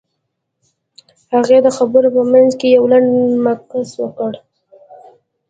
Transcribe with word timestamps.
هغې 1.31 1.57
د 1.65 1.67
خبرو 1.77 2.09
په 2.15 2.21
منځ 2.31 2.51
کې 2.59 2.67
يو 2.77 2.83
لنډ 2.91 3.11
مکث 3.45 3.89
وکړ. 4.03 4.33